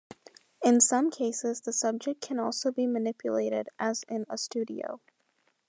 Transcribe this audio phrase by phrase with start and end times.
[0.63, 4.99] In some cases the subject can also be manipulated, as in a studio.